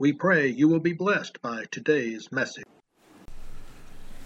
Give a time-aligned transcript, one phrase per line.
[0.00, 2.64] We pray you will be blessed by today's message.
[3.28, 3.32] I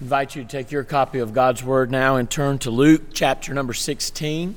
[0.01, 3.53] invite you to take your copy of God's Word now and turn to Luke chapter
[3.53, 4.55] number 16.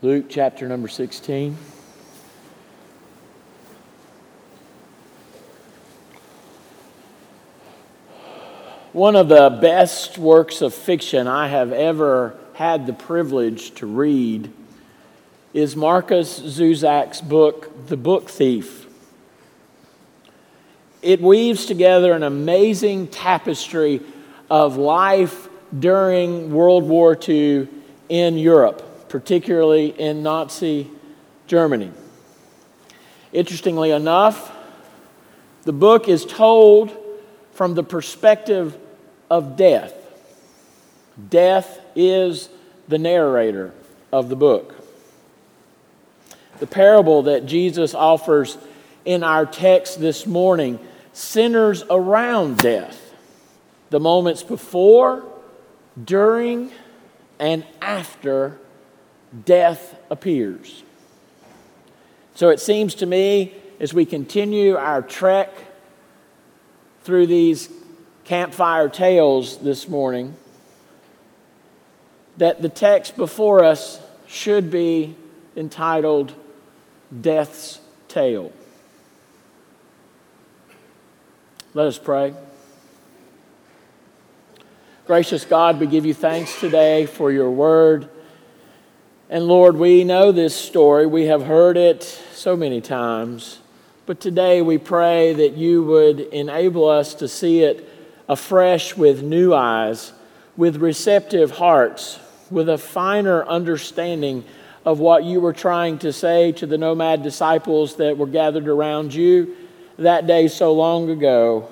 [0.00, 1.58] Luke chapter number 16.
[8.92, 14.52] One of the best works of fiction I have ever had the privilege to read
[15.54, 18.86] is Markus Zusak's book, The Book Thief.
[21.00, 24.02] It weaves together an amazing tapestry
[24.50, 25.48] of life
[25.78, 27.68] during World War II
[28.10, 30.90] in Europe, particularly in Nazi
[31.46, 31.90] Germany.
[33.32, 34.54] Interestingly enough,
[35.62, 36.98] the book is told
[37.52, 38.76] from the perspective
[39.30, 39.94] of death.
[41.30, 42.48] Death is
[42.88, 43.72] the narrator
[44.12, 44.74] of the book.
[46.58, 48.56] The parable that Jesus offers
[49.04, 50.78] in our text this morning
[51.12, 53.14] centers around death,
[53.90, 55.24] the moments before,
[56.02, 56.70] during,
[57.38, 58.58] and after
[59.44, 60.82] death appears.
[62.34, 65.50] So it seems to me as we continue our trek
[67.04, 67.68] through these
[68.24, 70.36] campfire tales this morning
[72.36, 75.14] that the text before us should be
[75.56, 76.34] entitled
[77.20, 78.52] Death's Tale.
[81.74, 82.34] Let us pray.
[85.06, 88.08] Gracious God, we give you thanks today for your word.
[89.28, 91.06] And Lord, we know this story.
[91.06, 93.58] We have heard it so many times.
[94.12, 97.88] But today we pray that you would enable us to see it
[98.28, 100.12] afresh with new eyes,
[100.54, 102.18] with receptive hearts,
[102.50, 104.44] with a finer understanding
[104.84, 109.14] of what you were trying to say to the nomad disciples that were gathered around
[109.14, 109.56] you
[109.96, 111.70] that day so long ago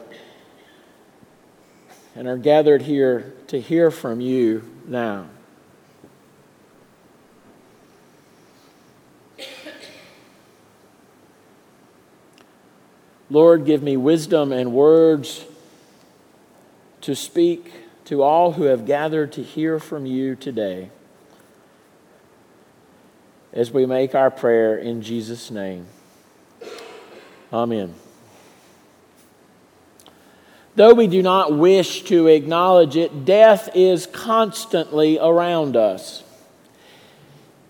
[2.16, 5.26] and are gathered here to hear from you now.
[13.30, 15.44] Lord, give me wisdom and words
[17.02, 17.72] to speak
[18.06, 20.90] to all who have gathered to hear from you today
[23.52, 25.86] as we make our prayer in Jesus' name.
[27.52, 27.94] Amen.
[30.74, 36.24] Though we do not wish to acknowledge it, death is constantly around us.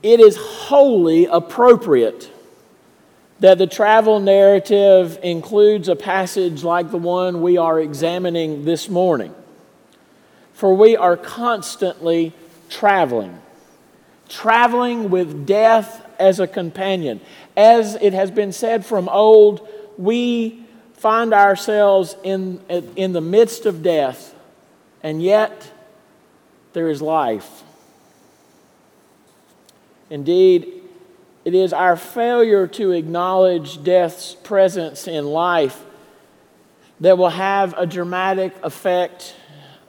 [0.02, 2.29] It is wholly appropriate
[3.40, 9.34] that the travel narrative includes a passage like the one we are examining this morning.
[10.52, 12.34] For we are constantly
[12.68, 13.40] traveling,
[14.28, 17.20] traveling with death as a companion.
[17.56, 23.82] As it has been said from old, we find ourselves in, in the midst of
[23.82, 24.34] death,
[25.02, 25.72] and yet
[26.74, 27.62] there is life.
[30.10, 30.79] Indeed,
[31.44, 35.84] it is our failure to acknowledge death's presence in life
[37.00, 39.34] that will have a dramatic effect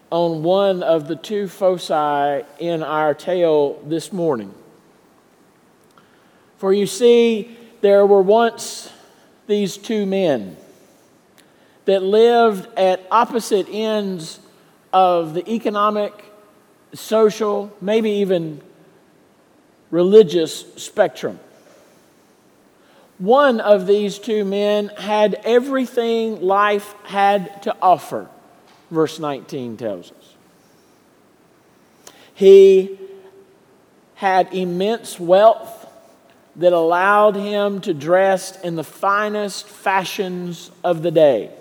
[0.10, 4.54] on one of the two foci in our tale this morning.
[6.58, 8.92] For you see, there were once
[9.48, 10.56] these two men
[11.86, 14.40] that lived at opposite ends
[14.94, 16.14] of the economic,
[16.94, 18.62] social, maybe even
[19.90, 21.40] religious spectrum.
[23.22, 28.28] One of these two men had everything life had to offer,
[28.90, 30.36] verse 19 tells us.
[32.34, 32.98] He
[34.16, 35.86] had immense wealth
[36.56, 41.52] that allowed him to dress in the finest fashions of the day.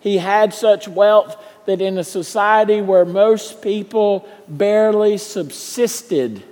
[0.00, 1.36] He had such wealth
[1.66, 6.42] that in a society where most people barely subsisted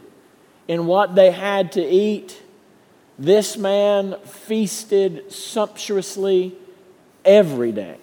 [0.69, 2.42] in what they had to eat,
[3.19, 6.55] this man feasted sumptuously
[7.25, 7.99] every day.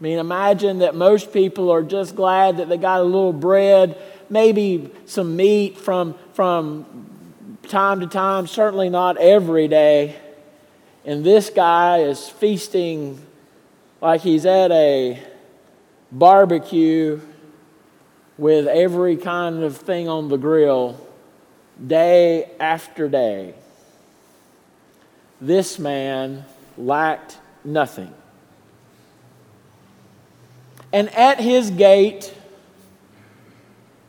[0.00, 3.96] I mean, imagine that most people are just glad that they got a little bread,
[4.28, 7.06] maybe some meat from, from
[7.68, 10.16] time to time, certainly not every day.
[11.04, 13.20] And this guy is feasting
[14.00, 15.22] like he's at a
[16.10, 17.20] barbecue
[18.36, 21.00] with every kind of thing on the grill
[21.84, 23.54] day after day.
[25.40, 26.44] This man
[26.76, 28.12] lacked nothing.
[30.92, 32.34] And at his gate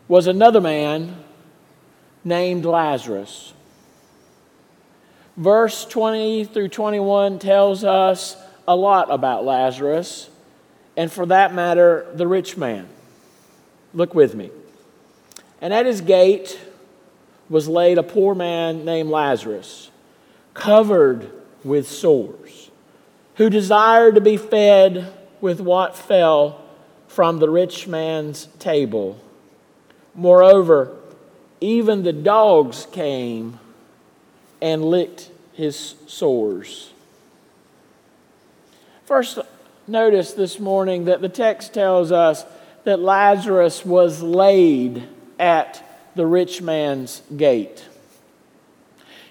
[0.07, 1.15] was another man
[2.23, 3.53] named Lazarus.
[5.37, 8.37] Verse 20 through 21 tells us
[8.67, 10.29] a lot about Lazarus,
[10.95, 12.87] and for that matter, the rich man.
[13.93, 14.51] Look with me.
[15.61, 16.59] And at his gate
[17.53, 19.91] was laid a poor man named Lazarus,
[20.55, 21.29] covered
[21.63, 22.71] with sores,
[23.35, 26.59] who desired to be fed with what fell
[27.07, 29.19] from the rich man's table.
[30.15, 30.97] Moreover,
[31.61, 33.59] even the dogs came
[34.59, 36.91] and licked his sores.
[39.05, 39.37] First,
[39.85, 42.45] notice this morning that the text tells us
[42.83, 45.07] that Lazarus was laid
[45.37, 45.83] at
[46.15, 47.85] the rich man's gate.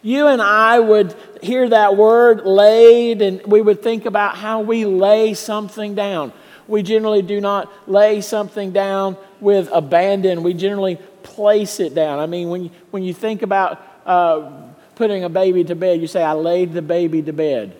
[0.03, 4.85] You and I would hear that word laid, and we would think about how we
[4.85, 6.33] lay something down.
[6.67, 12.19] We generally do not lay something down with abandon, we generally place it down.
[12.19, 14.51] I mean, when you, when you think about uh,
[14.95, 17.77] putting a baby to bed, you say, I laid the baby to bed.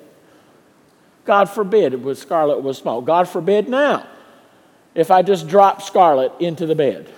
[1.25, 3.01] God forbid it was Scarlett was small.
[3.01, 4.07] God forbid now
[4.95, 7.09] if I just drop Scarlett into the bed.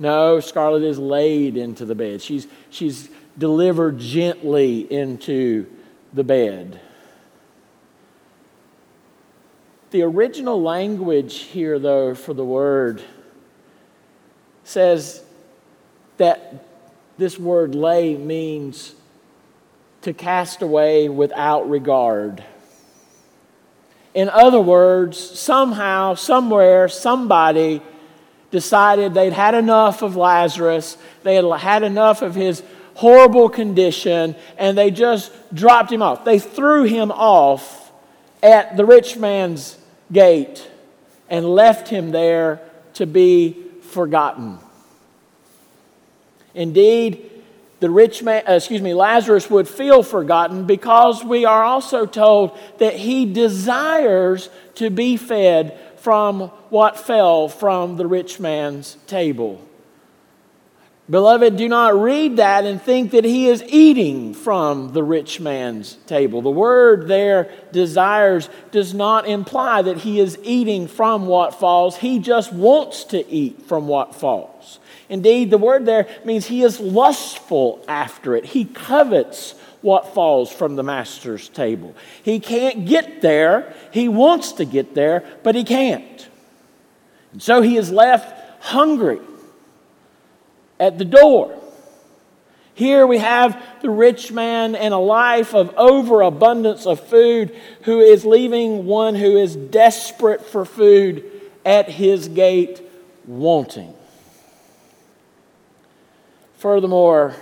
[0.00, 2.22] No, Scarlett is laid into the bed.
[2.22, 5.66] She's, she's delivered gently into
[6.14, 6.80] the bed.
[9.90, 13.02] The original language here, though, for the word
[14.64, 15.22] says
[16.16, 16.64] that
[17.18, 18.94] this word lay means
[20.00, 22.42] to cast away without regard.
[24.14, 27.82] In other words, somehow, somewhere, somebody
[28.50, 32.62] decided they'd had enough of Lazarus, they had had enough of his
[32.94, 36.24] horrible condition, and they just dropped him off.
[36.24, 37.92] They threw him off
[38.42, 39.78] at the rich man's
[40.12, 40.68] gate
[41.28, 42.60] and left him there
[42.94, 44.58] to be forgotten.
[46.54, 47.30] Indeed,
[47.80, 52.58] the rich man, uh, excuse me, Lazarus would feel forgotten because we are also told
[52.78, 59.60] that he desires to be fed from what fell from the rich man's table.
[61.10, 65.94] Beloved, do not read that and think that he is eating from the rich man's
[66.06, 66.40] table.
[66.40, 71.96] The word there, desires, does not imply that he is eating from what falls.
[71.96, 74.78] He just wants to eat from what falls.
[75.08, 78.44] Indeed, the word there means he is lustful after it.
[78.44, 81.94] He covets what falls from the master's table.
[82.22, 83.74] He can't get there.
[83.92, 86.28] He wants to get there, but he can't.
[87.32, 89.20] And so he is left hungry
[90.78, 91.56] at the door.
[92.74, 98.24] Here we have the rich man in a life of overabundance of food who is
[98.24, 101.24] leaving one who is desperate for food
[101.64, 102.80] at his gate
[103.26, 103.94] wanting.
[106.56, 107.34] Furthermore,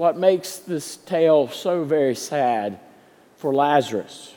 [0.00, 2.80] what makes this tale so very sad
[3.36, 4.32] for Lazarus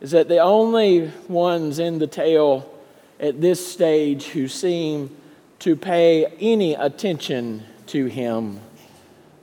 [0.00, 2.74] is that the only ones in the tale
[3.20, 5.14] at this stage who seem
[5.58, 8.58] to pay any attention to him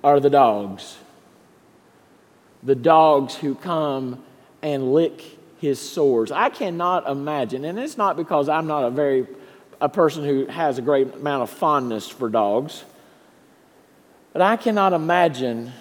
[0.03, 0.97] are the dogs.
[2.63, 4.23] The dogs who come
[4.63, 5.21] and lick
[5.59, 6.31] his sores.
[6.31, 9.27] I cannot imagine, and it's not because I'm not a very
[9.79, 12.83] a person who has a great amount of fondness for dogs,
[14.33, 15.73] but I cannot imagine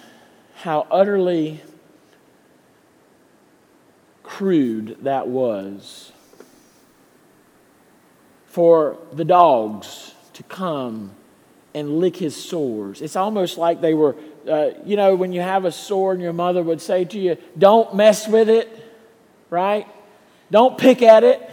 [0.55, 1.61] how utterly
[4.23, 6.11] crude that was
[8.45, 11.11] for the dogs to come
[11.73, 13.01] and lick his sores.
[13.01, 14.15] It's almost like they were,
[14.47, 17.37] uh, you know, when you have a sore and your mother would say to you,
[17.57, 18.67] don't mess with it,
[19.49, 19.87] right?
[20.49, 21.49] Don't pick at it.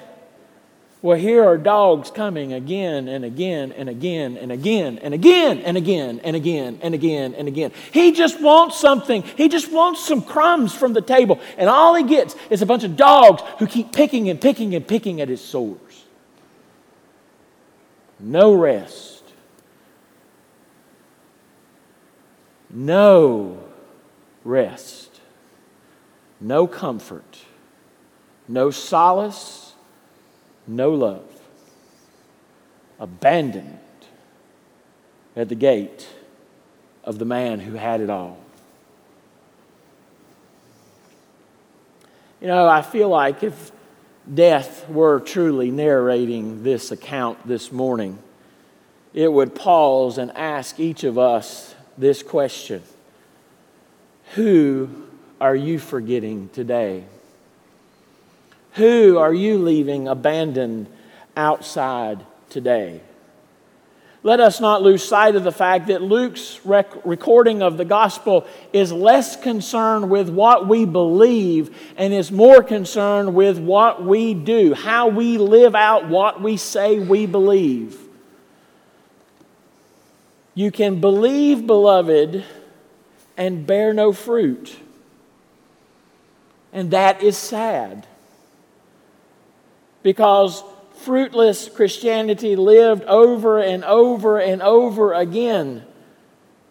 [1.00, 5.76] Well, here are dogs coming again and again and again and again and again and
[5.76, 7.72] again and again and again and again.
[7.92, 9.22] He just wants something.
[9.22, 11.40] He just wants some crumbs from the table.
[11.56, 14.86] And all he gets is a bunch of dogs who keep picking and picking and
[14.86, 15.88] picking at his sores
[18.20, 19.22] no rest,
[22.70, 23.62] no
[24.44, 25.20] rest,
[26.40, 27.38] no comfort,
[28.48, 29.67] no solace,
[30.68, 31.24] no love.
[33.00, 33.78] Abandoned
[35.34, 36.08] at the gate
[37.04, 38.38] of the man who had it all.
[42.40, 43.72] You know, I feel like if
[44.32, 48.18] death were truly narrating this account this morning,
[49.14, 52.82] it would pause and ask each of us this question
[54.34, 54.90] Who
[55.40, 57.04] are you forgetting today?
[58.78, 60.86] Who are you leaving abandoned
[61.36, 63.00] outside today?
[64.22, 68.46] Let us not lose sight of the fact that Luke's rec- recording of the gospel
[68.72, 74.74] is less concerned with what we believe and is more concerned with what we do,
[74.74, 77.98] how we live out what we say we believe.
[80.54, 82.44] You can believe, beloved,
[83.36, 84.76] and bear no fruit.
[86.72, 88.06] And that is sad.
[90.02, 90.62] Because
[90.98, 95.84] fruitless Christianity lived over and over and over again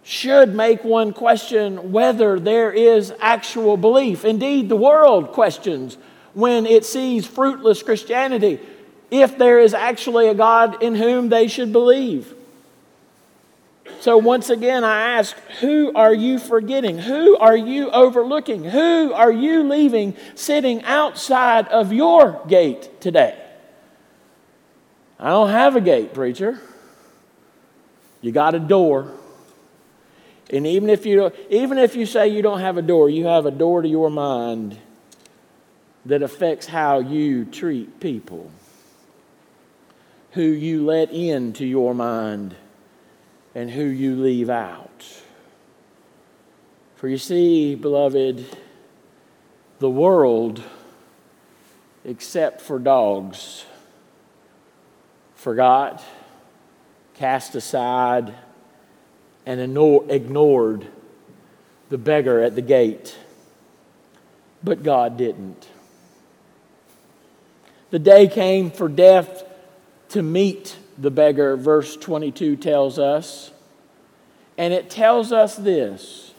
[0.03, 4.23] should make one question whether there is actual belief.
[4.23, 5.97] Indeed, the world questions
[6.33, 8.59] when it sees fruitless Christianity
[9.11, 12.33] if there is actually a God in whom they should believe.
[13.99, 16.97] So, once again, I ask, who are you forgetting?
[16.97, 18.63] Who are you overlooking?
[18.63, 23.37] Who are you leaving sitting outside of your gate today?
[25.19, 26.59] I don't have a gate, preacher.
[28.21, 29.11] You got a door.
[30.49, 33.45] And even if you even if you say you don't have a door, you have
[33.45, 34.77] a door to your mind
[36.05, 38.49] that affects how you treat people.
[40.31, 42.55] Who you let into your mind
[43.57, 45.03] and who you leave out.
[46.95, 48.45] For you see, beloved,
[49.79, 50.61] the world,
[52.05, 53.65] except for dogs,
[55.33, 56.03] forgot,
[57.15, 58.35] cast aside,
[59.47, 60.85] and ignored
[61.89, 63.17] the beggar at the gate.
[64.63, 65.67] But God didn't.
[67.89, 69.43] The day came for death
[70.09, 73.51] to meet the beggar, verse 22 tells us.
[74.57, 76.33] And it tells us this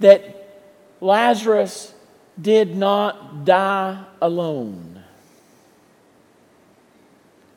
[0.00, 0.64] that
[1.00, 1.94] Lazarus
[2.40, 4.92] did not die alone.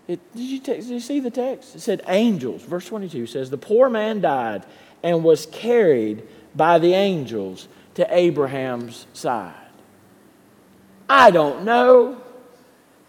[0.08, 1.76] It, did, you did you see the text?
[1.76, 2.62] It said angels.
[2.62, 4.64] Verse 22 says, The poor man died
[5.02, 6.24] and was carried
[6.56, 9.54] by the angels to Abraham's side.
[11.10, 12.22] I don't know.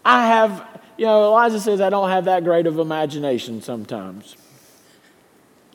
[0.03, 4.35] I have, you know, Elijah says I don't have that great of imagination sometimes.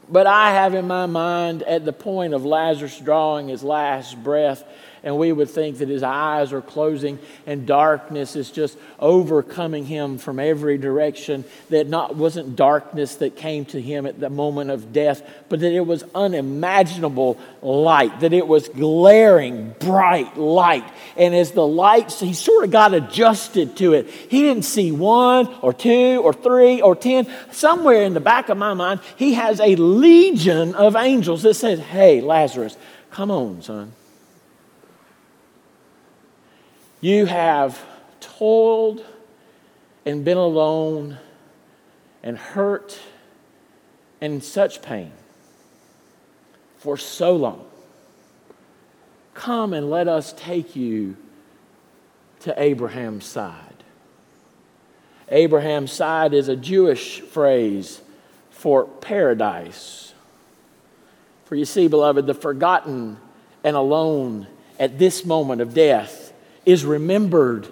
[0.08, 4.64] But I have in my mind, at the point of Lazarus drawing his last breath,
[5.04, 10.16] and we would think that his eyes are closing and darkness is just overcoming him
[10.16, 11.44] from every direction.
[11.70, 15.72] That not wasn't darkness that came to him at the moment of death, but that
[15.72, 20.84] it was unimaginable light, that it was glaring, bright light.
[21.16, 24.08] And as the lights, he sort of got adjusted to it.
[24.08, 27.26] He didn't see one or two or three or ten.
[27.50, 31.80] Somewhere in the back of my mind, he has a legion of angels that says,
[31.80, 32.76] Hey, Lazarus,
[33.10, 33.92] come on, son.
[37.02, 37.84] You have
[38.20, 39.04] toiled
[40.06, 41.18] and been alone
[42.22, 42.98] and hurt
[44.20, 45.10] and in such pain
[46.78, 47.66] for so long.
[49.34, 51.16] Come and let us take you
[52.40, 53.82] to Abraham's side.
[55.28, 58.00] Abraham's side is a Jewish phrase
[58.50, 60.14] for paradise.
[61.46, 63.16] For you see, beloved, the forgotten
[63.64, 64.46] and alone
[64.78, 66.21] at this moment of death
[66.64, 67.68] is remembered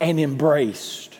[0.00, 1.16] and embraced.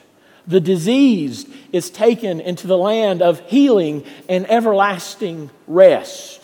[0.47, 6.41] The diseased is taken into the land of healing and everlasting rest.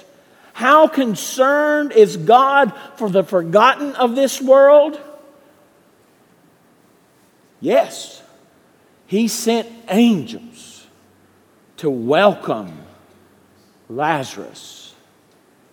[0.52, 5.00] How concerned is God for the forgotten of this world?
[7.60, 8.22] Yes,
[9.06, 10.86] He sent angels
[11.78, 12.72] to welcome
[13.88, 14.94] Lazarus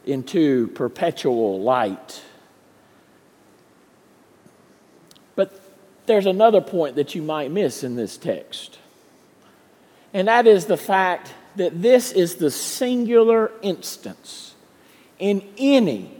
[0.05, 2.21] into perpetual light.
[6.05, 8.79] There's another point that you might miss in this text.
[10.13, 14.55] And that is the fact that this is the singular instance
[15.19, 16.11] in any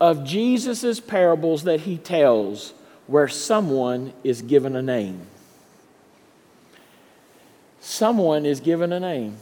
[0.00, 2.72] of Jesus' parables that he tells
[3.06, 5.20] where someone is given a name.
[7.80, 9.36] Someone is given a name.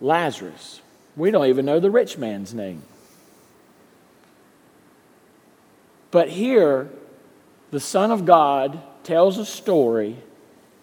[0.00, 0.80] Lazarus.
[1.16, 2.82] We don't even know the rich man's name.
[6.14, 6.90] But here,
[7.72, 10.16] the Son of God tells a story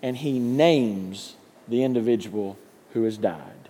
[0.02, 1.38] and he names
[1.70, 2.58] the individual
[2.92, 3.70] who has died.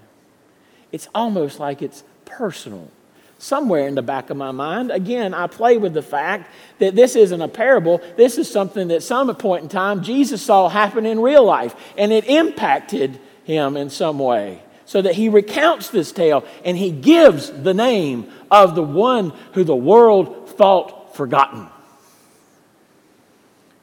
[0.92, 2.90] It's almost like it's personal.
[3.38, 6.50] Somewhere in the back of my mind, again, I play with the fact
[6.80, 8.02] that this isn't a parable.
[8.18, 12.12] This is something that some point in time Jesus saw happen in real life, and
[12.12, 14.64] it impacted him in some way.
[14.86, 19.64] So that he recounts this tale and he gives the name of the one who
[19.64, 21.68] the world thought forgotten.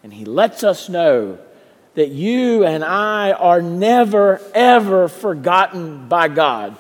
[0.02, 1.38] And he lets us know
[1.94, 6.76] that you and I are never, ever forgotten by God.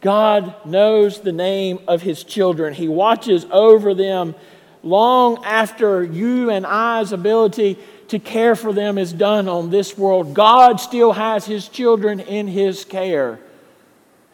[0.00, 2.74] God knows the name of his children.
[2.74, 4.34] He watches over them
[4.82, 7.78] long after you and I's ability
[8.08, 10.34] to care for them is done on this world.
[10.34, 13.38] God still has his children in his care.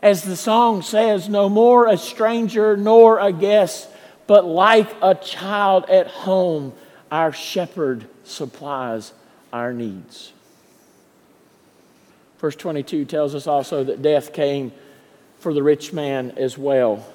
[0.01, 3.89] As the song says, no more a stranger nor a guest,
[4.27, 6.73] but like a child at home,
[7.11, 9.13] our shepherd supplies
[9.53, 10.33] our needs.
[12.39, 14.73] Verse 22 tells us also that death came
[15.39, 17.07] for the rich man as well.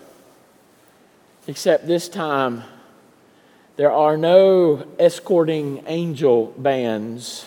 [1.47, 2.63] Except this time,
[3.75, 7.45] there are no escorting angel bands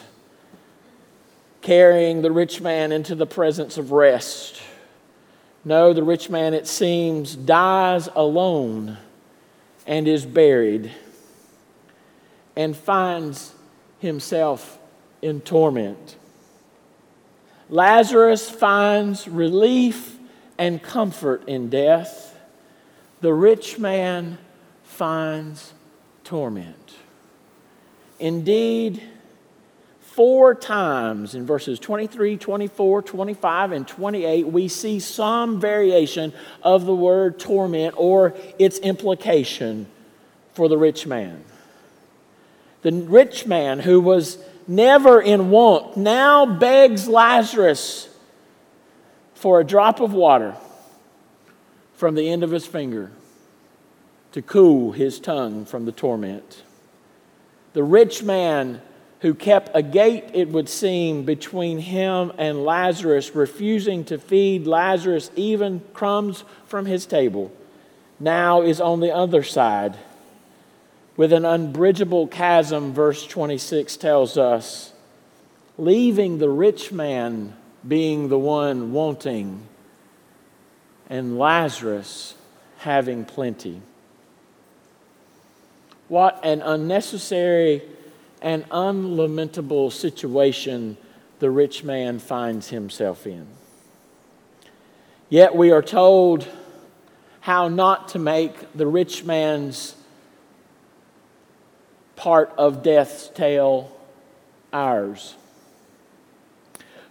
[1.61, 4.61] carrying the rich man into the presence of rest.
[5.65, 8.99] No, the rich man, it seems, dies alone
[9.87, 10.93] and is buried
[12.57, 13.55] and finds
[13.99, 14.79] himself
[15.21, 16.17] in torment.
[17.69, 20.19] Lazarus finds relief
[20.59, 22.39] and comfort in death,
[23.21, 24.39] the rich man
[24.83, 25.73] finds
[26.25, 26.95] torment.
[28.19, 29.03] Indeed,
[30.13, 36.95] four times in verses 23, 24, 25, and 28, we see some variation of the
[36.95, 39.87] word torment or its implication
[40.53, 41.43] for the rich man.
[42.83, 44.39] The rich man who was
[44.69, 48.09] never in want now begs Lazarus
[49.35, 50.55] for a drop of water
[51.95, 53.11] from the end of his finger
[54.33, 56.65] to cool his tongue from the torment.
[57.73, 58.83] The rich man
[59.23, 65.31] who kept a gate, it would seem, between him and Lazarus, refusing to feed Lazarus
[65.37, 67.53] even crumbs from his table,
[68.19, 69.97] now is on the other side
[71.17, 74.93] with an unbridgeable chasm, verse 26 tells us,
[75.79, 77.55] leaving the rich man
[77.87, 79.67] being the one wanting,
[81.09, 82.35] and Lazarus
[82.79, 83.81] having plenty.
[86.09, 87.83] What an unnecessary
[88.43, 90.97] and unlamentable situation
[91.39, 93.47] the rich man finds himself in.
[95.29, 96.47] Yet we are told
[97.41, 99.97] how not to make the rich man's
[102.17, 103.91] part of death's tale
[104.73, 105.37] ours.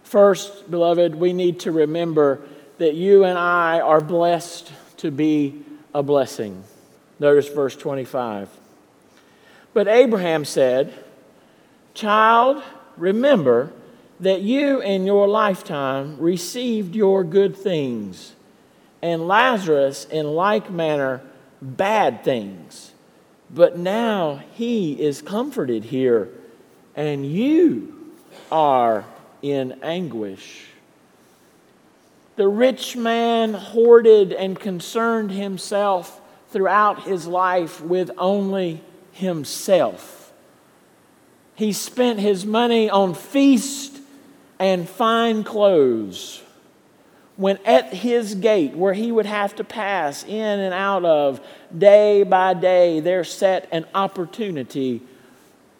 [0.02, 2.42] First, beloved, we need to remember
[2.78, 5.62] that you and I are blessed to be
[5.94, 6.64] a blessing.
[7.18, 8.48] Notice verse 25.
[9.74, 10.92] But Abraham said,
[11.94, 12.62] Child,
[12.96, 13.72] remember
[14.20, 18.34] that you in your lifetime received your good things,
[19.02, 21.20] and Lazarus in like manner
[21.60, 22.92] bad things.
[23.50, 26.28] But now he is comforted here,
[26.96, 28.12] and you
[28.50, 29.04] are
[29.42, 30.66] in anguish.
[32.36, 40.21] The rich man hoarded and concerned himself throughout his life with only himself.
[41.54, 43.98] He spent his money on feast
[44.58, 46.42] and fine clothes.
[47.36, 51.40] When at his gate, where he would have to pass in and out of
[51.76, 55.02] day by day, there sat an opportunity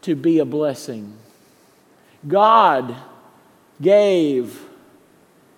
[0.02, 1.16] to be a blessing.
[2.26, 2.94] God
[3.80, 4.64] gave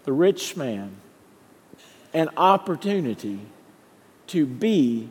[0.05, 0.97] the rich man
[2.13, 3.41] an opportunity
[4.29, 5.09] to be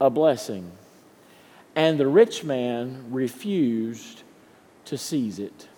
[0.00, 0.70] a blessing.
[1.74, 4.21] And the rich man refused
[4.86, 5.68] to seize it.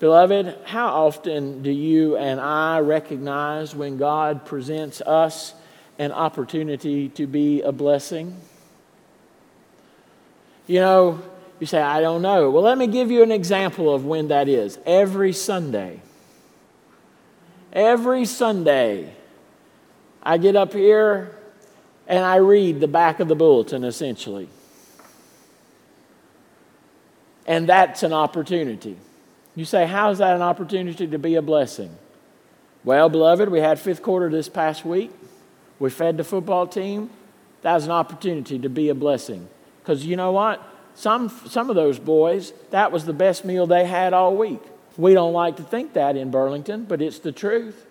[0.00, 5.54] Beloved, how often do you and I recognize when God presents us
[5.98, 8.36] an opportunity to be a blessing?
[10.68, 11.22] You know,
[11.58, 12.50] you say, I don't know.
[12.50, 14.78] Well, let me give you an example of when that is.
[14.86, 16.00] Every Sunday.
[17.72, 19.12] Every Sunday,
[20.22, 21.34] I get up here
[22.06, 24.48] and I read the back of the bulletin essentially.
[27.48, 28.96] And that's an opportunity.
[29.56, 31.96] You say, How is that an opportunity to be a blessing?
[32.84, 35.10] Well, beloved, we had fifth quarter this past week.
[35.80, 37.10] We fed the football team.
[37.62, 39.48] That's an opportunity to be a blessing.
[39.80, 40.62] Because you know what?
[40.94, 44.60] Some, some of those boys, that was the best meal they had all week.
[44.96, 47.86] We don't like to think that in Burlington, but it's the truth.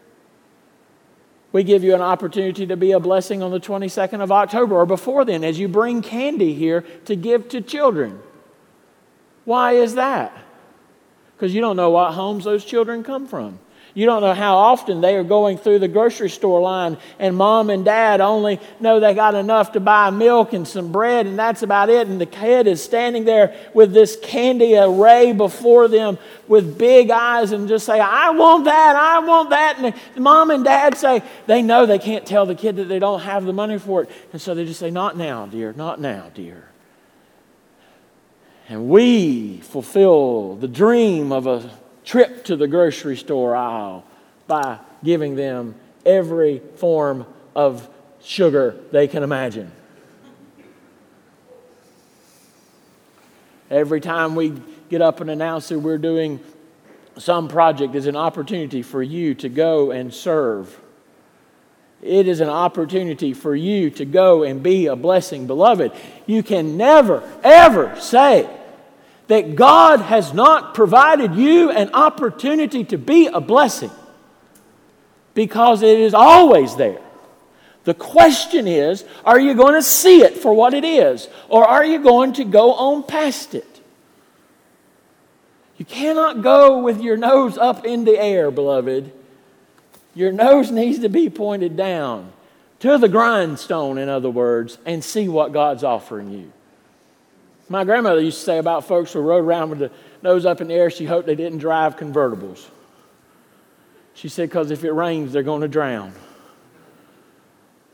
[1.52, 4.86] We give you an opportunity to be a blessing on the 22nd of October or
[4.86, 8.20] before then as you bring candy here to give to children.
[9.48, 10.38] Why is that?
[11.34, 13.60] Because you don't know what homes those children come from.
[13.94, 17.70] You don't know how often they are going through the grocery store line, and mom
[17.70, 21.64] and dad only know they got enough to buy milk and some bread, and that's
[21.64, 22.10] about it.
[22.10, 26.18] And the kid is standing there with this candy array before them
[26.50, 29.80] with big eyes and just say, I want that, I want that.
[29.80, 33.00] And the mom and dad say, they know they can't tell the kid that they
[33.00, 34.10] don't have the money for it.
[34.34, 36.68] And so they just say, Not now, dear, not now, dear.
[38.70, 41.70] And we fulfill the dream of a
[42.04, 44.04] trip to the grocery store aisle
[44.48, 45.76] by giving them
[46.06, 47.26] every form
[47.56, 47.88] of
[48.22, 49.72] sugar they can imagine.
[53.70, 54.54] Every time we
[54.90, 56.40] get up and announce that we're doing
[57.18, 60.80] some project is an opportunity for you to go and serve.
[62.02, 65.48] It is an opportunity for you to go and be a blessing.
[65.48, 65.92] Beloved,
[66.26, 68.48] you can never, ever say,
[69.28, 73.92] that God has not provided you an opportunity to be a blessing
[75.34, 77.02] because it is always there.
[77.84, 81.86] The question is are you going to see it for what it is, or are
[81.86, 83.82] you going to go on past it?
[85.78, 89.14] You cannot go with your nose up in the air, beloved.
[90.16, 92.34] Your nose needs to be pointed down
[92.80, 96.52] to the grindstone, in other words, and see what God's offering you.
[97.70, 100.70] My grandmother used to say about folks who rode around with the nose up in
[100.70, 102.66] the air, she hoped they didn't drive convertibles.
[104.14, 106.14] She said, because if it rains, they're going to drown.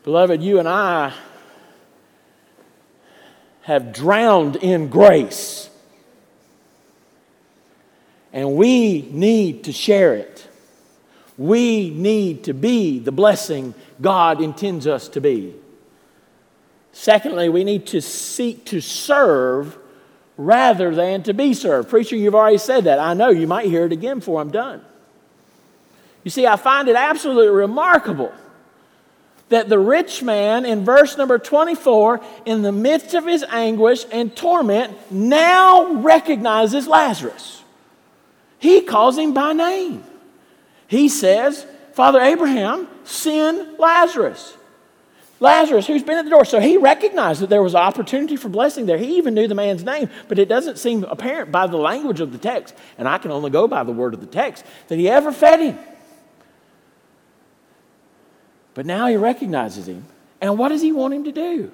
[0.03, 1.13] Beloved, you and I
[3.61, 5.69] have drowned in grace.
[8.31, 10.47] And we need to share it.
[11.37, 15.55] We need to be the blessing God intends us to be.
[16.93, 19.77] Secondly, we need to seek to serve
[20.37, 21.89] rather than to be served.
[21.89, 22.99] Preacher, you've already said that.
[22.99, 23.29] I know.
[23.29, 24.81] You might hear it again before I'm done.
[26.23, 28.31] You see, I find it absolutely remarkable
[29.49, 34.35] that the rich man in verse number 24, in the midst of his anguish and
[34.35, 37.61] torment, now recognizes Lazarus.
[38.59, 40.03] He calls him by name.
[40.87, 44.55] He says, Father Abraham, send Lazarus.
[45.39, 46.45] Lazarus, who's been at the door.
[46.45, 48.97] So he recognized that there was opportunity for blessing there.
[48.97, 52.31] He even knew the man's name, but it doesn't seem apparent by the language of
[52.31, 55.09] the text, and I can only go by the word of the text, that he
[55.09, 55.79] ever fed him.
[58.73, 60.05] But now he recognizes him.
[60.41, 61.71] And what does he want him to do?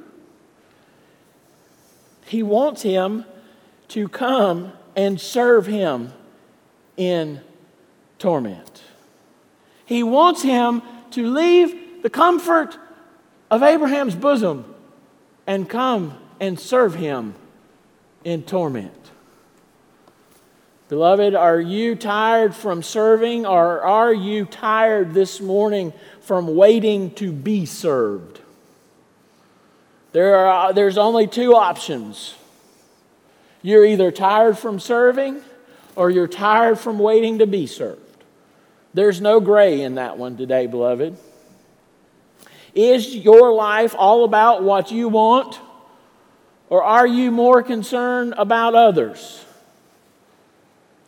[2.25, 3.25] He wants him
[3.89, 6.13] to come and serve him
[6.97, 7.41] in
[8.19, 8.83] torment.
[9.85, 12.77] He wants him to leave the comfort
[13.51, 14.65] of Abraham's bosom
[15.47, 17.35] and come and serve him
[18.23, 18.93] in torment.
[20.89, 27.31] Beloved, are you tired from serving or are you tired this morning from waiting to
[27.31, 28.39] be served?
[30.11, 32.33] There are, there's only two options.
[33.61, 35.41] You're either tired from serving
[35.95, 38.23] or you're tired from waiting to be served.
[38.93, 41.15] There's no gray in that one today, beloved.
[42.79, 45.59] Is your life all about what you want,
[46.69, 49.43] or are you more concerned about others?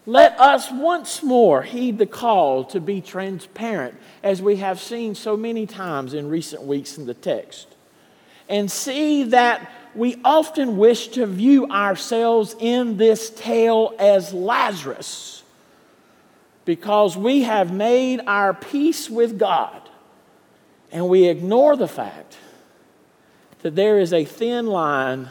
[0.05, 5.37] Let us once more heed the call to be transparent, as we have seen so
[5.37, 7.69] many times in recent weeks in the text,
[8.49, 15.41] and see that we often wish to view ourselves in this tale as Lazarus
[16.65, 19.80] because we have made our peace with God
[20.91, 22.37] and we ignore the fact
[23.61, 25.29] that there is a thin line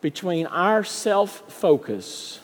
[0.00, 2.40] between our self focus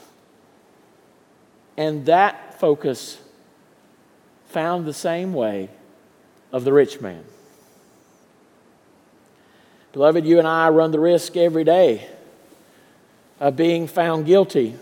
[1.77, 3.19] and that focus
[4.49, 5.71] found the same way
[6.53, 7.25] of the rich man.
[9.93, 12.09] Beloved, you and I run the risk every day
[13.39, 14.75] of being found guilty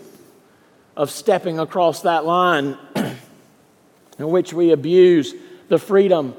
[0.95, 2.77] of stepping across that line
[4.17, 5.35] in which we abuse
[5.69, 6.35] the freedom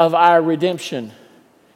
[0.00, 1.12] of our redemption.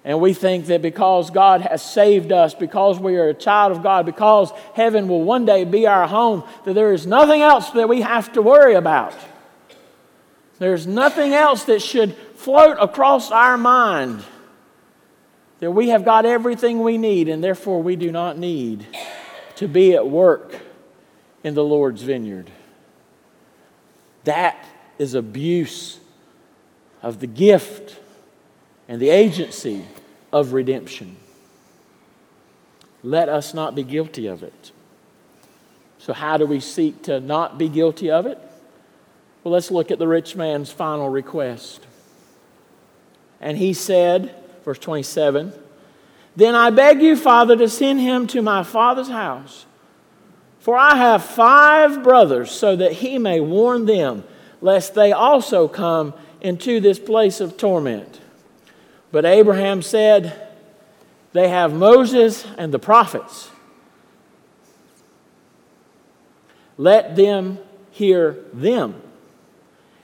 [0.03, 3.83] And we think that because God has saved us, because we are a child of
[3.83, 7.87] God, because heaven will one day be our home, that there is nothing else that
[7.87, 9.15] we have to worry about.
[10.59, 14.25] There's nothing else that should float across our mind
[15.61, 18.87] that we have got everything we need, and therefore we do not need
[19.57, 20.63] to be at work
[21.43, 22.51] in the Lord's vineyard.
[24.25, 24.65] That
[24.97, 25.99] is abuse
[27.03, 28.01] of the gift
[28.88, 29.85] and the agency
[30.33, 31.16] of redemption.
[33.03, 34.73] Let us not be guilty of it.
[35.99, 38.38] So, how do we seek to not be guilty of it?
[39.42, 41.87] Well, let's look at the rich man's final request.
[43.40, 45.53] And he said, verse 27,
[46.35, 49.66] Then I beg you, Father, to send him to my father's house.
[50.61, 54.25] For I have five brothers, so that he may warn them,
[54.62, 58.20] lest they also come into this place of torment.
[59.14, 60.50] But Abraham said,
[61.35, 63.48] They have Moses and the prophets.
[66.77, 67.61] Let them
[67.92, 69.00] hear them.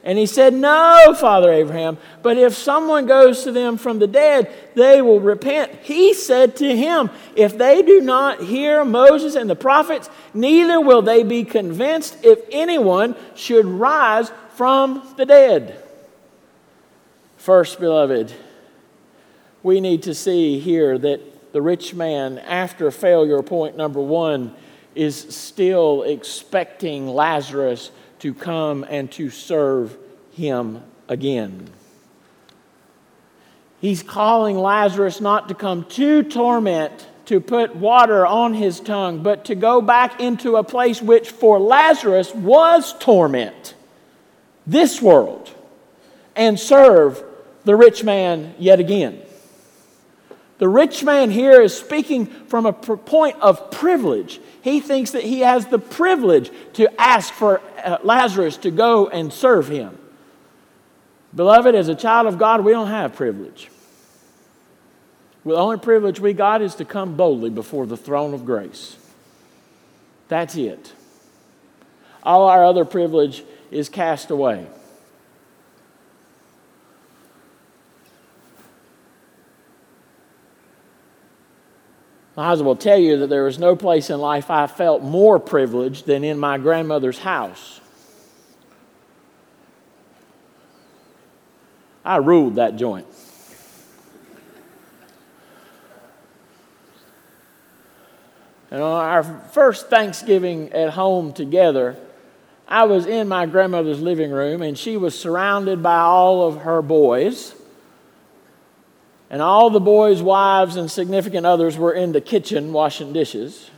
[0.05, 4.49] And he said, No, Father Abraham, but if someone goes to them from the dead,
[4.77, 5.75] they will repent.
[5.83, 11.03] He said to him, If they do not hear Moses and the prophets, neither will
[11.03, 15.83] they be convinced if anyone should rise from the dead.
[17.39, 18.33] First, beloved,
[19.63, 24.55] we need to see here that the rich man, after failure point number one,
[24.95, 29.97] is still expecting Lazarus to come and to serve
[30.33, 31.69] him again.
[33.81, 39.47] He's calling Lazarus not to come to torment, to put water on his tongue, but
[39.47, 43.75] to go back into a place which for Lazarus was torment,
[44.67, 45.55] this world,
[46.37, 47.23] and serve
[47.65, 49.23] the rich man yet again.
[50.61, 54.43] The rich man here is speaking from a point of privilege.
[54.61, 59.33] He thinks that he has the privilege to ask for uh, Lazarus to go and
[59.33, 59.97] serve him.
[61.35, 63.71] Beloved, as a child of God, we don't have privilege.
[65.47, 68.99] The only privilege we got is to come boldly before the throne of grace.
[70.29, 70.93] That's it.
[72.23, 74.67] All our other privilege is cast away.
[82.41, 86.07] I will tell you that there was no place in life I felt more privileged
[86.07, 87.81] than in my grandmother's house.
[92.05, 93.07] I ruled that joint.
[98.71, 101.97] And on our first Thanksgiving at home together,
[102.69, 106.81] I was in my grandmother's living room and she was surrounded by all of her
[106.81, 107.55] boys.
[109.31, 113.71] And all the boys' wives and significant others were in the kitchen washing dishes.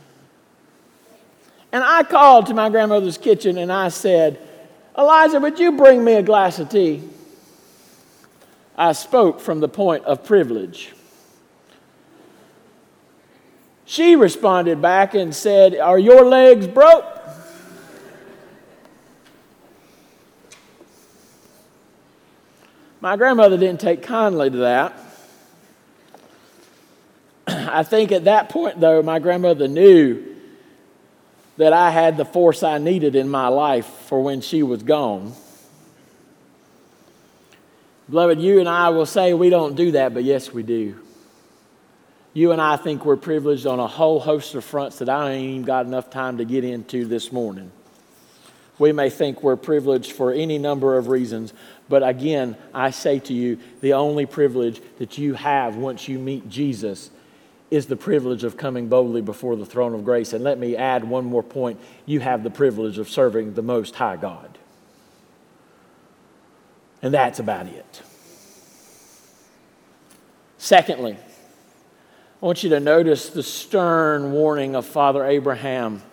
[1.71, 4.39] And I called to my grandmother's kitchen and I said,
[4.97, 7.03] Eliza, would you bring me a glass of tea?
[8.75, 10.93] I spoke from the point of privilege.
[13.85, 17.05] She responded back and said, Are your legs broke?
[23.01, 25.02] My grandmother didn't take kindly to that.
[27.73, 30.23] I think at that point, though, my grandmother knew
[31.57, 35.33] that I had the force I needed in my life for when she was gone.
[38.09, 40.99] Beloved, you and I will say we don't do that, but yes, we do.
[42.33, 45.49] You and I think we're privileged on a whole host of fronts that I ain't
[45.49, 47.71] even got enough time to get into this morning.
[48.77, 51.53] We may think we're privileged for any number of reasons,
[51.89, 56.49] but again, I say to you, the only privilege that you have once you meet
[56.49, 57.09] Jesus
[57.73, 60.31] is the privilege of coming boldly before the throne of grace.
[60.31, 63.95] And let me add one more point you have the privilege of serving the Most
[63.95, 64.59] High God.
[67.01, 68.03] And that's about it.
[70.59, 71.17] Secondly,
[72.43, 76.03] I want you to notice the stern warning of Father Abraham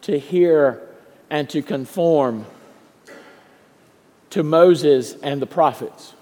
[0.00, 0.80] to hear
[1.28, 2.46] and to conform
[4.30, 6.14] to Moses and the prophets.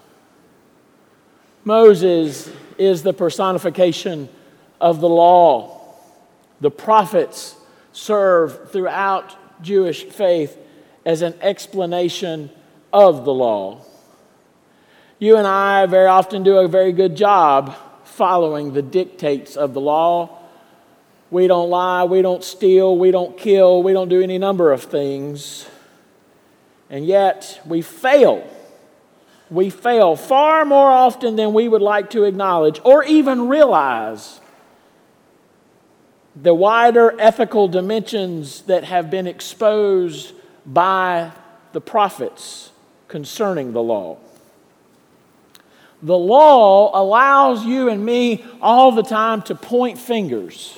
[1.63, 4.27] Moses is the personification
[4.79, 5.81] of the law.
[6.61, 7.55] The prophets
[7.91, 10.57] serve throughout Jewish faith
[11.05, 12.49] as an explanation
[12.91, 13.81] of the law.
[15.19, 19.81] You and I very often do a very good job following the dictates of the
[19.81, 20.37] law.
[21.31, 24.83] We don't lie, we don't steal, we don't kill, we don't do any number of
[24.83, 25.67] things.
[26.89, 28.47] And yet we fail.
[29.49, 34.39] We fail far more often than we would like to acknowledge or even realize
[36.35, 40.33] the wider ethical dimensions that have been exposed
[40.65, 41.31] by
[41.71, 42.71] the prophets
[43.07, 44.17] concerning the law.
[46.01, 50.77] The law allows you and me all the time to point fingers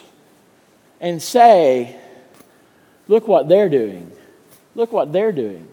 [1.01, 1.95] and say,
[3.07, 4.11] Look what they're doing.
[4.75, 5.67] Look what they're doing.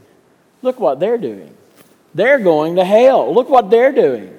[0.62, 1.54] Look what they're doing.
[2.14, 3.34] They're going to hell.
[3.34, 4.38] Look what they're doing.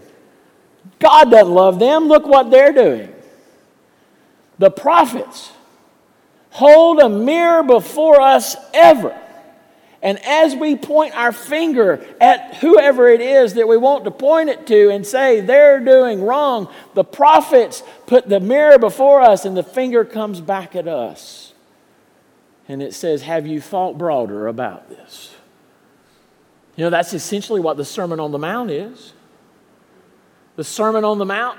[0.99, 2.07] God doesn't love them.
[2.07, 3.14] Look what they're doing.
[4.57, 5.51] The prophets
[6.51, 9.19] hold a mirror before us ever.
[10.01, 14.49] And as we point our finger at whoever it is that we want to point
[14.49, 19.57] it to and say they're doing wrong, the prophets put the mirror before us and
[19.57, 21.53] the finger comes back at us.
[22.67, 25.35] And it says, Have you thought broader about this?
[26.75, 29.13] You know, that's essentially what the Sermon on the Mount is.
[30.55, 31.57] The Sermon on the Mount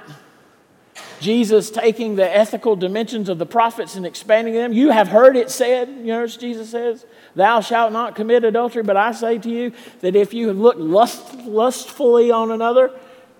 [1.21, 4.73] Jesus taking the ethical dimensions of the prophets and expanding them.
[4.73, 8.97] You have heard it said, you know, Jesus says, Thou shalt not commit adultery, but
[8.97, 12.91] I say to you that if you look lust, lustfully on another,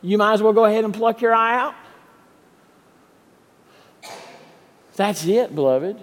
[0.03, 1.75] you might as well go ahead and pluck your eye out.
[4.97, 6.01] That's it, beloved.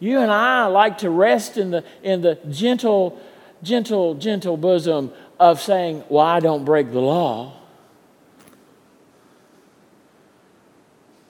[0.00, 3.20] You and I like to rest in the, in the gentle,
[3.62, 7.59] gentle, gentle bosom of saying, Well, I don't break the law.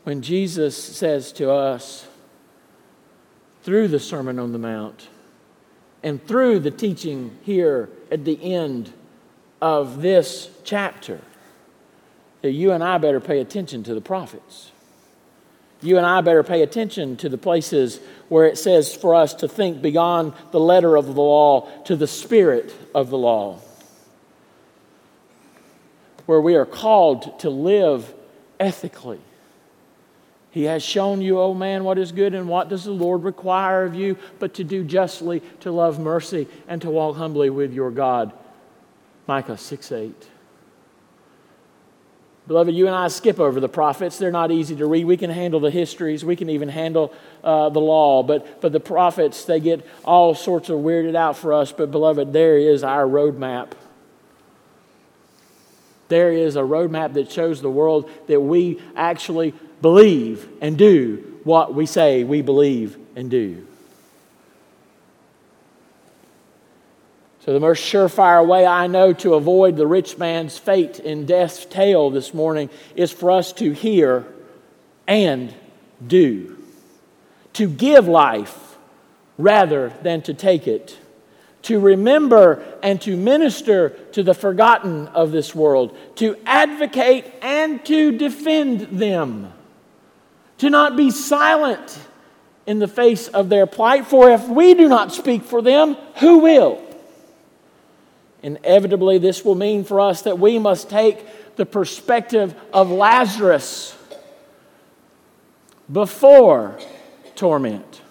[0.04, 2.06] When Jesus says to us
[3.62, 5.08] through the Sermon on the Mount
[6.02, 8.92] and through the teaching here at the end
[9.60, 11.20] of this chapter
[12.40, 14.72] that you and I better pay attention to the prophets.
[15.82, 19.48] You and I better pay attention to the places where it says for us to
[19.48, 23.60] think beyond the letter of the law to the spirit of the law.
[26.24, 28.12] Where we are called to live
[28.58, 29.20] ethically
[30.50, 33.22] he has shown you, O oh man, what is good and what does the Lord
[33.22, 37.72] require of you, but to do justly, to love mercy, and to walk humbly with
[37.72, 38.32] your God.
[39.28, 40.28] Micah 6 8.
[42.48, 44.18] Beloved, you and I skip over the prophets.
[44.18, 45.04] They're not easy to read.
[45.04, 48.24] We can handle the histories, we can even handle uh, the law.
[48.24, 51.70] But, but the prophets, they get all sorts of weirded out for us.
[51.70, 53.70] But, beloved, there is our roadmap.
[56.08, 61.74] There is a roadmap that shows the world that we actually believe and do what
[61.74, 63.66] we say we believe and do.
[67.44, 71.64] So, the most surefire way I know to avoid the rich man's fate in death's
[71.64, 74.26] tale this morning is for us to hear
[75.08, 75.54] and
[76.06, 76.62] do.
[77.54, 78.76] To give life
[79.38, 80.98] rather than to take it.
[81.62, 85.96] To remember and to minister to the forgotten of this world.
[86.16, 89.52] To advocate and to defend them
[90.60, 91.98] to not be silent
[92.66, 96.38] in the face of their plight, for if we do not speak for them, who
[96.40, 96.80] will?
[98.42, 103.96] Inevitably, this will mean for us that we must take the perspective of Lazarus
[105.90, 106.78] before
[107.34, 108.02] torment.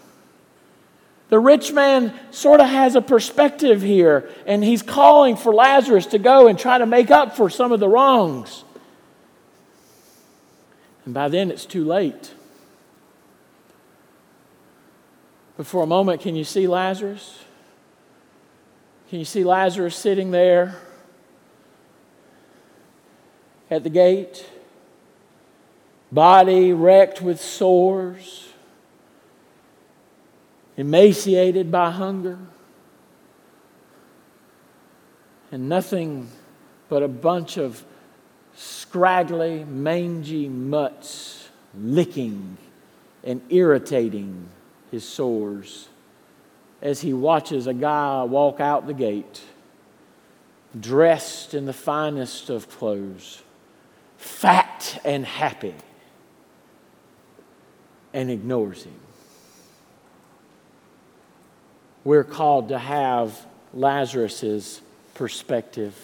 [1.29, 6.17] The rich man sort of has a perspective here, and he's calling for Lazarus to
[6.17, 8.63] go and try to make up for some of the wrongs.
[11.05, 12.33] And by then, it's too late.
[15.59, 17.37] But for a moment, can you see Lazarus?
[19.09, 20.77] Can you see Lazarus sitting there
[23.69, 24.49] at the gate?
[26.13, 28.53] Body wrecked with sores,
[30.77, 32.39] emaciated by hunger,
[35.51, 36.29] and nothing
[36.87, 37.83] but a bunch of
[38.55, 42.55] scraggly, mangy mutts licking
[43.25, 44.47] and irritating
[44.91, 45.89] his sores
[46.81, 49.41] as he watches a guy walk out the gate
[50.79, 53.41] dressed in the finest of clothes,
[54.17, 55.73] fat and happy,
[58.13, 58.99] and ignores him.
[62.03, 64.81] We're called to have Lazarus's
[65.15, 65.95] perspective.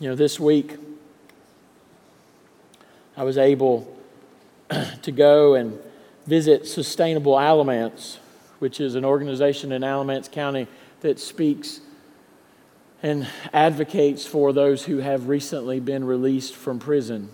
[0.00, 0.76] You know, this week
[3.16, 3.94] I was able
[5.02, 5.78] to go and
[6.26, 8.18] visit Sustainable Alamance,
[8.58, 10.66] which is an organization in Alamance County
[11.00, 11.80] that speaks
[13.02, 17.28] and advocates for those who have recently been released from prison.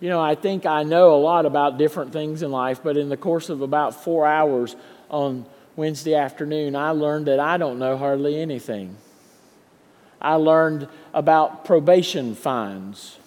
[0.00, 3.08] You know, I think I know a lot about different things in life, but in
[3.08, 4.76] the course of about four hours
[5.10, 5.44] on
[5.76, 8.96] Wednesday afternoon, I learned that I don't know hardly anything.
[10.20, 13.18] I learned about probation fines.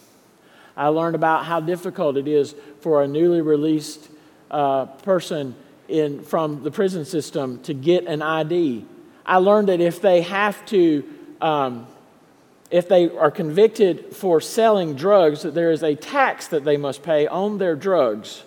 [0.75, 4.09] I learned about how difficult it is for a newly released
[4.49, 5.55] uh, person
[5.87, 8.85] in, from the prison system to get an ID.
[9.25, 11.03] I learned that if they have to,
[11.41, 11.87] um,
[12.69, 17.03] if they are convicted for selling drugs, that there is a tax that they must
[17.03, 18.43] pay on their drugs,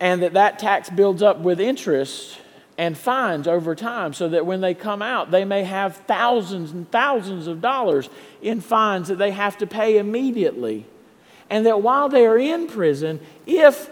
[0.00, 2.38] and that that tax builds up with interest
[2.78, 6.90] and fines over time so that when they come out, they may have thousands and
[6.90, 8.08] thousands of dollars
[8.42, 10.86] in fines that they have to pay immediately.
[11.48, 13.88] And that while they are in prison, if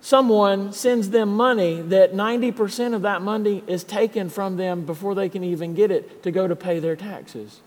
[0.00, 5.28] someone sends them money, that 90% of that money is taken from them before they
[5.28, 7.60] can even get it to go to pay their taxes.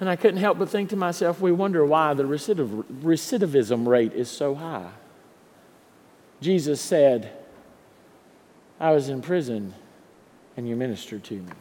[0.00, 4.12] And I couldn't help but think to myself, we wonder why the recidiv- recidivism rate
[4.12, 4.92] is so high.
[6.40, 7.32] Jesus said,
[8.78, 9.74] I was in prison
[10.56, 11.52] and you ministered to me.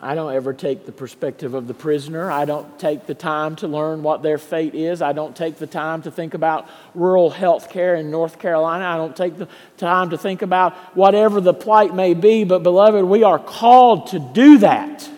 [0.00, 2.30] I don't ever take the perspective of the prisoner.
[2.30, 5.00] I don't take the time to learn what their fate is.
[5.00, 8.84] I don't take the time to think about rural health care in North Carolina.
[8.84, 9.48] I don't take the
[9.78, 12.44] time to think about whatever the plight may be.
[12.44, 15.08] But, beloved, we are called to do that.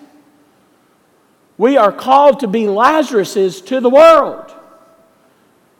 [1.58, 4.54] We are called to be Lazaruses to the world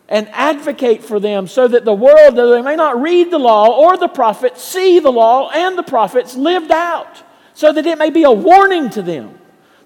[0.08, 3.76] and advocate for them so that the world, though they may not read the law
[3.76, 8.08] or the prophets, see the law and the prophets lived out so that it may
[8.08, 9.38] be a warning to them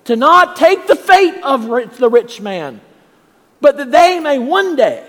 [0.05, 1.67] to not take the fate of
[1.99, 2.81] the rich man,
[3.61, 5.09] but that they may one day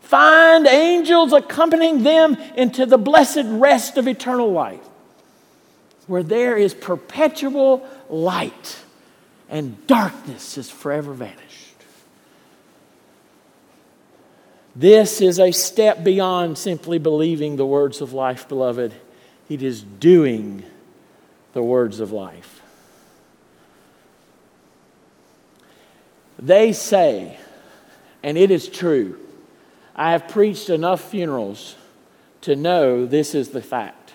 [0.00, 4.84] find angels accompanying them into the blessed rest of eternal life,
[6.06, 8.78] where there is perpetual light
[9.48, 11.45] and darkness is forever vanished.
[14.78, 18.92] This is a step beyond simply believing the words of life, beloved.
[19.48, 20.64] It is doing
[21.54, 22.60] the words of life.
[26.38, 27.38] They say,
[28.22, 29.18] and it is true,
[29.94, 31.74] I have preached enough funerals
[32.42, 34.12] to know this is the fact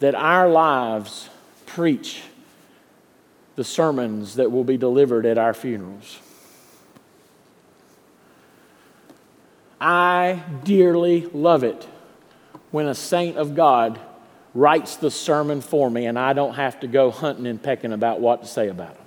[0.00, 1.28] that our lives
[1.66, 2.22] preach
[3.54, 6.18] the sermons that will be delivered at our funerals.
[9.86, 11.86] I dearly love it
[12.70, 14.00] when a saint of God
[14.54, 18.18] writes the sermon for me and I don't have to go hunting and pecking about
[18.18, 19.04] what to say about them.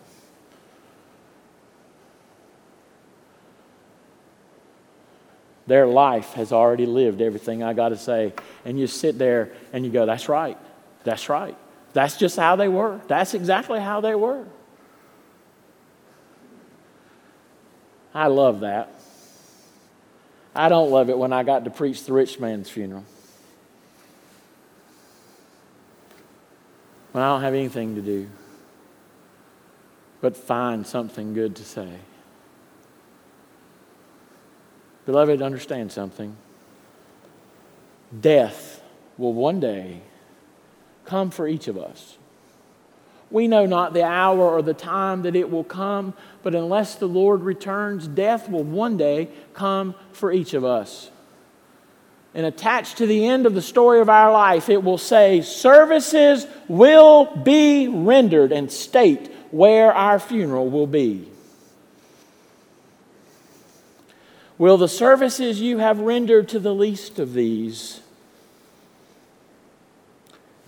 [5.66, 8.34] Their life has already lived everything I got to say.
[8.64, 10.60] And you sit there and you go, that's right.
[11.04, 11.58] That's right.
[11.94, 13.02] That's just how they were.
[13.08, 14.46] That's exactly how they were.
[18.14, 18.97] I love that.
[20.58, 23.06] I don't love it when I got to preach the rich man's funeral.
[27.14, 28.28] When I don't have anything to do
[30.22, 32.00] but find something good to say.
[35.06, 36.36] Beloved, understand something.
[38.20, 38.82] Death
[39.18, 40.02] will one day
[41.06, 42.18] come for each of us.
[43.30, 46.14] We know not the hour or the time that it will come,
[46.48, 51.12] but unless the Lord returns, death will one day come for each of us.
[52.34, 56.48] And attached to the end of the story of our life, it will say, Services
[56.70, 61.28] will be rendered, and state where our funeral will be.
[64.58, 68.00] Will the services you have rendered to the least of these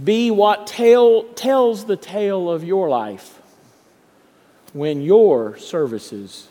[0.04, 3.39] be what tell, tells the tale of your life
[4.74, 6.48] when your services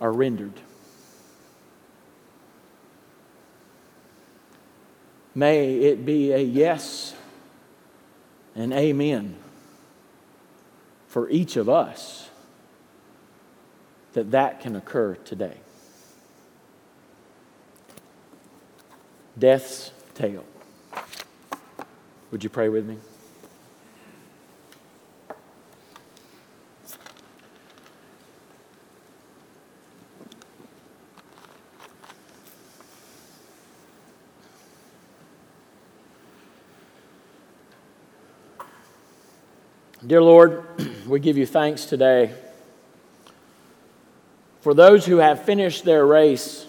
[0.00, 0.52] are rendered.
[5.34, 7.14] May it be a yes
[8.54, 9.36] and amen
[11.08, 12.28] for each of us
[14.14, 15.58] that that can occur today.
[19.38, 20.44] Death's tale.
[22.30, 22.96] Would you pray with me?
[40.06, 40.62] Dear Lord,
[41.08, 42.32] we give you thanks today
[44.60, 46.64] for those who have finished their race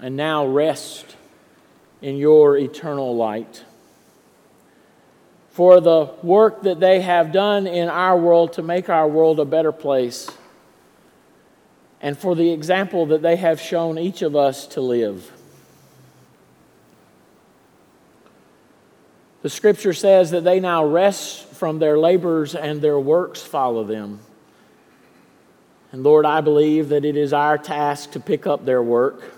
[0.00, 1.14] and now rest
[2.02, 3.62] in your eternal light
[5.50, 9.44] for the work that they have done in our world to make our world a
[9.44, 10.28] better place,
[12.00, 15.30] and for the example that they have shown each of us to live.
[19.42, 24.20] The scripture says that they now rest from their labors and their works follow them.
[25.90, 29.34] And Lord, I believe that it is our task to pick up their work.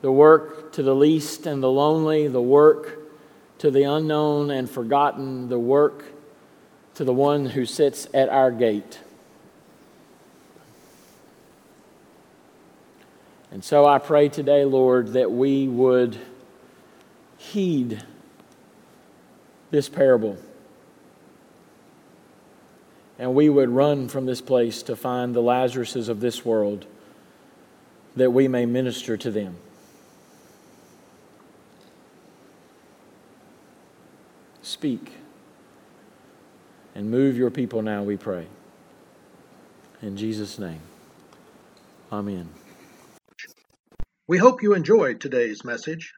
[0.00, 3.00] The work to the least and the lonely, the work
[3.58, 6.04] to the unknown and forgotten, the work
[6.94, 8.98] to the one who sits at our gate.
[13.50, 16.18] And so I pray today, Lord, that we would
[17.36, 18.02] heed
[19.70, 20.38] this parable
[23.18, 26.86] and we would run from this place to find the Lazaruses of this world
[28.16, 29.56] that we may minister to them.
[34.62, 35.12] Speak
[36.94, 38.46] and move your people now, we pray.
[40.02, 40.80] In Jesus' name,
[42.12, 42.48] amen.
[44.26, 46.14] We hope you enjoyed today's message.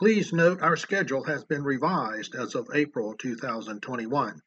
[0.00, 4.40] Please note our schedule has been revised as of April 2021.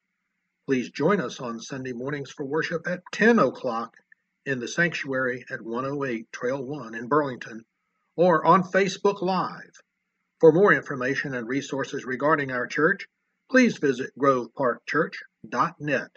[0.66, 3.96] Please join us on Sunday mornings for worship at 10 o'clock
[4.48, 7.64] in the sanctuary at 108 Trail 1 in Burlington
[8.16, 9.80] or on Facebook Live.
[10.40, 13.06] For more information and resources regarding our church,
[13.52, 16.10] please visit groveparkchurch.net.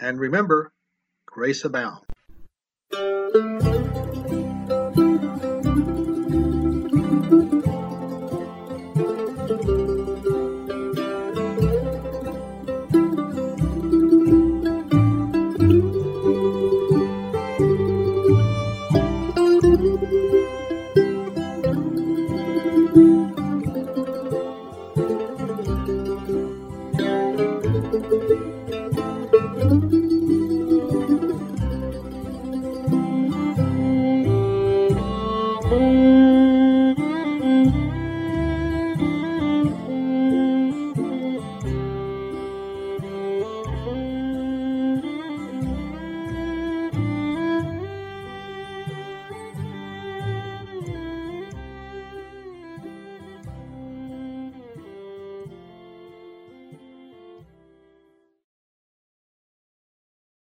[0.00, 0.72] And remember,
[1.26, 2.02] grace abound.